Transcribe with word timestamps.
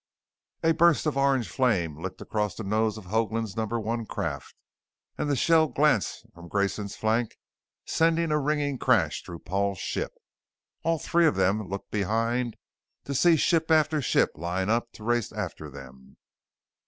A 0.63 0.71
burst 0.71 1.05
of 1.05 1.15
orange 1.15 1.47
flame 1.47 1.95
licked 2.01 2.21
across 2.21 2.55
the 2.55 2.63
nose 2.63 2.97
of 2.97 3.05
Hoagland's 3.05 3.55
Number 3.55 3.79
One 3.79 4.07
craft 4.07 4.55
and 5.15 5.29
the 5.29 5.35
shell 5.35 5.67
glanced 5.67 6.25
from 6.33 6.47
Grayson's 6.47 6.95
flank, 6.95 7.37
sending 7.85 8.31
a 8.31 8.39
ringing 8.39 8.79
crash 8.79 9.21
through 9.21 9.43
Paul's 9.45 9.77
ship. 9.77 10.13
All 10.81 10.97
three 10.97 11.27
of 11.27 11.35
them 11.35 11.69
looked 11.69 11.91
behind 11.91 12.57
to 13.03 13.13
see 13.13 13.35
ship 13.35 13.69
after 13.69 14.01
ship 14.01 14.31
line 14.33 14.71
up 14.71 14.91
to 14.93 15.03
race 15.03 15.31
after 15.31 15.69
them. 15.69 16.17